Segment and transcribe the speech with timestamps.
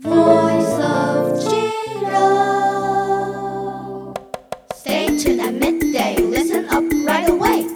[0.00, 2.14] Voice of Cheetah.
[4.72, 6.14] Stay tuned at midday.
[6.18, 7.66] Listen up right away.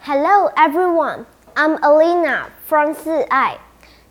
[0.00, 3.60] Hello everyone, I'm Alina from Si'ai.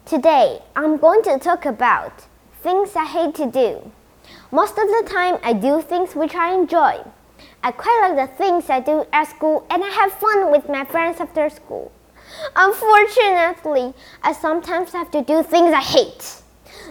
[0.05, 2.27] Today I'm going to talk about
[2.63, 3.91] things I hate to do.
[4.51, 7.03] Most of the time I do things which I enjoy.
[7.61, 10.85] I quite like the things I do at school and I have fun with my
[10.85, 11.91] friends after school.
[12.55, 13.93] Unfortunately,
[14.23, 16.41] I sometimes have to do things I hate.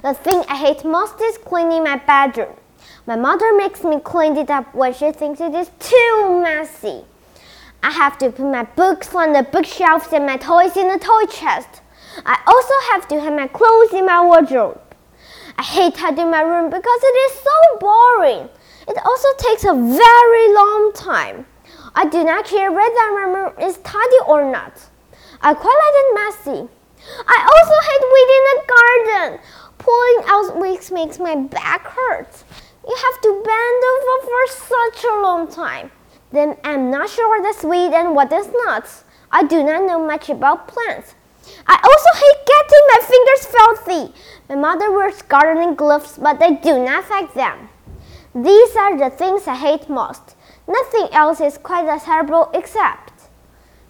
[0.03, 2.55] The thing I hate most is cleaning my bedroom.
[3.07, 7.05] My mother makes me clean it up when she thinks it is too messy.
[7.83, 11.25] I have to put my books on the bookshelves and my toys in the toy
[11.27, 11.81] chest.
[12.25, 14.81] I also have to hang my clothes in my wardrobe.
[15.57, 18.49] I hate tidying my room because it is so boring.
[18.89, 21.47] It also takes a very long time.
[21.95, 24.90] I do not care whether my room is tidy or not.
[25.43, 26.69] I quite like it messy.
[27.27, 29.41] I also hate weeding the garden.
[29.79, 32.45] Pulling out weeds makes my back hurt.
[32.87, 35.91] You have to bend over for such a long time.
[36.31, 38.87] Then I'm not sure what is weed and what is not.
[39.33, 41.15] I do not know much about plants.
[41.67, 44.15] I also hate getting my fingers filthy.
[44.51, 47.71] My mother wears gardening gloves, but I do not like them.
[48.35, 50.37] These are the things I hate most.
[50.69, 53.31] Nothing else is quite as terrible except,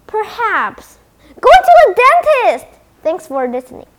[0.07, 0.97] perhaps,
[1.95, 2.67] dentist.
[3.03, 3.90] Thanks for listening.